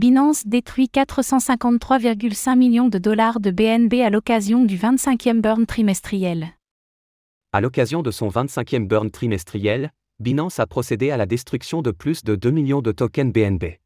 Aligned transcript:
Binance 0.00 0.46
détruit 0.46 0.88
453,5 0.90 2.56
millions 2.56 2.88
de 2.88 2.96
dollars 2.96 3.38
de 3.38 3.50
BNB 3.50 4.00
à 4.00 4.08
l'occasion 4.08 4.64
du 4.64 4.78
25e 4.78 5.42
burn 5.42 5.66
trimestriel. 5.66 6.54
À 7.52 7.60
l'occasion 7.60 8.00
de 8.00 8.10
son 8.10 8.28
25e 8.28 8.86
burn 8.86 9.10
trimestriel, 9.10 9.90
Binance 10.18 10.58
a 10.58 10.66
procédé 10.66 11.10
à 11.10 11.18
la 11.18 11.26
destruction 11.26 11.82
de 11.82 11.90
plus 11.90 12.24
de 12.24 12.34
2 12.34 12.50
millions 12.50 12.80
de 12.80 12.92
tokens 12.92 13.30
BNB. 13.30 13.78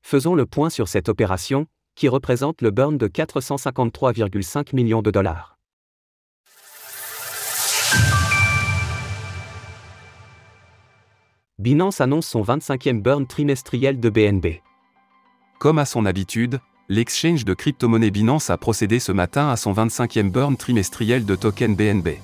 Faisons 0.00 0.34
le 0.34 0.46
point 0.46 0.70
sur 0.70 0.88
cette 0.88 1.10
opération, 1.10 1.66
qui 1.94 2.08
représente 2.08 2.62
le 2.62 2.70
burn 2.70 2.96
de 2.96 3.06
453,5 3.06 4.74
millions 4.74 5.02
de 5.02 5.10
dollars. 5.10 5.58
Binance 11.58 12.00
annonce 12.00 12.28
son 12.28 12.40
25e 12.40 13.02
burn 13.02 13.26
trimestriel 13.26 14.00
de 14.00 14.08
BNB. 14.08 14.62
Comme 15.58 15.78
à 15.80 15.84
son 15.84 16.06
habitude, 16.06 16.60
l'exchange 16.88 17.44
de 17.44 17.52
crypto-monnaie 17.52 18.12
Binance 18.12 18.48
a 18.48 18.56
procédé 18.56 19.00
ce 19.00 19.10
matin 19.10 19.48
à 19.48 19.56
son 19.56 19.72
25e 19.72 20.30
burn 20.30 20.56
trimestriel 20.56 21.24
de 21.24 21.34
token 21.34 21.74
BNB. 21.74 22.18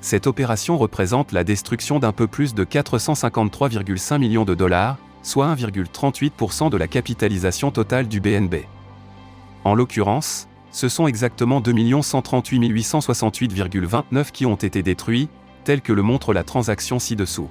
Cette 0.00 0.26
opération 0.26 0.76
représente 0.76 1.30
la 1.30 1.44
destruction 1.44 2.00
d'un 2.00 2.10
peu 2.10 2.26
plus 2.26 2.52
de 2.54 2.64
453,5 2.64 4.18
millions 4.18 4.44
de 4.44 4.56
dollars, 4.56 4.98
soit 5.22 5.54
1,38% 5.54 6.68
de 6.68 6.76
la 6.76 6.88
capitalisation 6.88 7.70
totale 7.70 8.08
du 8.08 8.20
BNB. 8.20 8.64
En 9.62 9.76
l'occurrence, 9.76 10.48
ce 10.72 10.88
sont 10.88 11.06
exactement 11.06 11.60
2 11.60 12.02
138 12.02 12.58
868,29 12.58 14.32
qui 14.32 14.46
ont 14.46 14.56
été 14.56 14.82
détruits, 14.82 15.28
tel 15.62 15.80
que 15.80 15.92
le 15.92 16.02
montre 16.02 16.32
la 16.32 16.42
transaction 16.42 16.98
ci-dessous. 16.98 17.48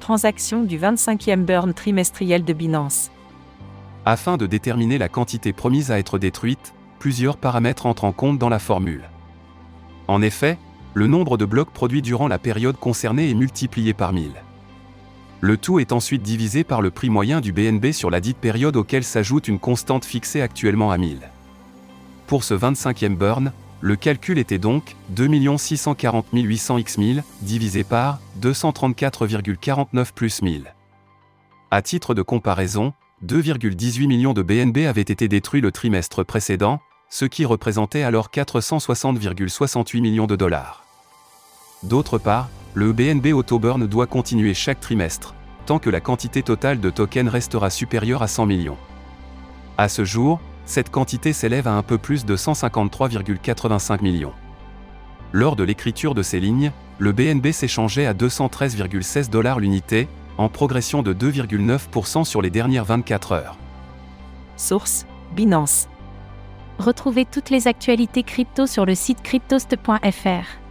Transaction 0.00 0.64
du 0.64 0.80
25e 0.80 1.44
burn 1.44 1.72
trimestriel 1.72 2.44
de 2.44 2.52
Binance. 2.52 3.12
Afin 4.06 4.36
de 4.36 4.46
déterminer 4.46 4.98
la 4.98 5.08
quantité 5.08 5.52
promise 5.52 5.90
à 5.90 5.98
être 5.98 6.18
détruite, 6.18 6.74
plusieurs 6.98 7.38
paramètres 7.38 7.86
entrent 7.86 8.04
en 8.04 8.12
compte 8.12 8.38
dans 8.38 8.50
la 8.50 8.58
formule. 8.58 9.08
En 10.08 10.20
effet, 10.20 10.58
le 10.92 11.06
nombre 11.06 11.38
de 11.38 11.46
blocs 11.46 11.70
produits 11.70 12.02
durant 12.02 12.28
la 12.28 12.38
période 12.38 12.76
concernée 12.76 13.30
est 13.30 13.34
multiplié 13.34 13.94
par 13.94 14.12
1000. 14.12 14.32
Le 15.40 15.56
tout 15.56 15.78
est 15.78 15.92
ensuite 15.92 16.22
divisé 16.22 16.64
par 16.64 16.82
le 16.82 16.90
prix 16.90 17.10
moyen 17.10 17.40
du 17.40 17.52
BNB 17.52 17.92
sur 17.92 18.10
la 18.10 18.20
dite 18.20 18.36
période 18.36 18.76
auquel 18.76 19.04
s'ajoute 19.04 19.48
une 19.48 19.58
constante 19.58 20.04
fixée 20.04 20.42
actuellement 20.42 20.90
à 20.90 20.98
1000. 20.98 21.18
Pour 22.26 22.44
ce 22.44 22.54
25e 22.54 23.16
burn, 23.16 23.52
le 23.80 23.96
calcul 23.96 24.38
était 24.38 24.58
donc 24.58 24.96
2 25.10 25.58
640 25.58 26.26
800 26.32 26.78
x 26.78 26.98
1000 26.98 27.24
divisé 27.42 27.84
par 27.84 28.20
234,49 28.40 30.12
plus 30.14 30.42
1000. 30.42 30.74
À 31.70 31.82
titre 31.82 32.14
de 32.14 32.22
comparaison, 32.22 32.94
2,18 33.24 34.06
millions 34.06 34.34
de 34.34 34.42
BNB 34.42 34.86
avaient 34.86 35.00
été 35.00 35.28
détruits 35.28 35.62
le 35.62 35.72
trimestre 35.72 36.24
précédent, 36.24 36.80
ce 37.08 37.24
qui 37.24 37.46
représentait 37.46 38.02
alors 38.02 38.28
460,68 38.28 40.00
millions 40.02 40.26
de 40.26 40.36
dollars. 40.36 40.84
D'autre 41.84 42.18
part, 42.18 42.50
le 42.74 42.92
BNB 42.92 43.28
Autoburn 43.32 43.86
doit 43.86 44.06
continuer 44.06 44.52
chaque 44.52 44.80
trimestre, 44.80 45.34
tant 45.64 45.78
que 45.78 45.88
la 45.88 46.00
quantité 46.00 46.42
totale 46.42 46.80
de 46.80 46.90
tokens 46.90 47.30
restera 47.30 47.70
supérieure 47.70 48.22
à 48.22 48.28
100 48.28 48.44
millions. 48.44 48.76
À 49.78 49.88
ce 49.88 50.04
jour, 50.04 50.38
cette 50.66 50.90
quantité 50.90 51.32
s'élève 51.32 51.66
à 51.66 51.72
un 51.72 51.82
peu 51.82 51.96
plus 51.96 52.26
de 52.26 52.36
153,85 52.36 54.02
millions. 54.02 54.34
Lors 55.32 55.56
de 55.56 55.64
l'écriture 55.64 56.14
de 56.14 56.22
ces 56.22 56.40
lignes, 56.40 56.72
le 56.98 57.12
BNB 57.12 57.52
s'échangeait 57.52 58.06
à 58.06 58.12
213,16 58.12 59.30
dollars 59.30 59.60
l'unité, 59.60 60.08
en 60.38 60.48
progression 60.48 61.02
de 61.02 61.12
2,9% 61.14 62.24
sur 62.24 62.42
les 62.42 62.50
dernières 62.50 62.84
24 62.84 63.32
heures. 63.32 63.56
Source 64.56 65.06
Binance. 65.34 65.88
Retrouvez 66.78 67.24
toutes 67.24 67.50
les 67.50 67.68
actualités 67.68 68.22
crypto 68.22 68.66
sur 68.66 68.84
le 68.84 68.94
site 68.94 69.22
cryptost.fr. 69.22 70.64